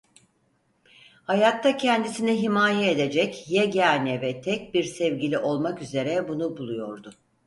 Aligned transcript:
Hayatta 1.23 1.77
kendisini 1.77 2.37
himaye 2.41 2.91
edecek 2.91 3.49
yegane 3.51 4.21
ve 4.21 4.41
tek 4.41 4.73
bir 4.73 4.83
sevgili 4.83 5.37
olmak 5.37 5.81
üzere 5.81 6.27
bunu 6.27 6.57
buluyordu. 6.57 7.09